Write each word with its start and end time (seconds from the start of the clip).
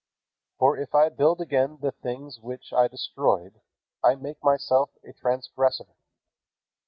For 0.57 0.79
if 0.79 0.95
I 0.95 1.09
build 1.09 1.41
again 1.41 1.77
the 1.79 1.91
things 1.91 2.39
which 2.39 2.73
I 2.73 2.87
destroyed, 2.87 3.61
I 4.03 4.15
make 4.15 4.43
myself 4.43 4.89
a 5.03 5.13
transgressor. 5.13 5.93